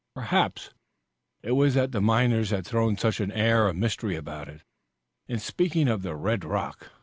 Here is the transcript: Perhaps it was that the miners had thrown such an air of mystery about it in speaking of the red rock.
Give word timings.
Perhaps 0.15 0.71
it 1.43 1.51
was 1.51 1.75
that 1.75 1.91
the 1.91 2.01
miners 2.01 2.49
had 2.49 2.65
thrown 2.65 2.97
such 2.97 3.19
an 3.19 3.31
air 3.31 3.67
of 3.67 3.75
mystery 3.75 4.15
about 4.15 4.49
it 4.49 4.63
in 5.27 5.37
speaking 5.37 5.87
of 5.87 6.01
the 6.01 6.15
red 6.15 6.43
rock. 6.43 6.89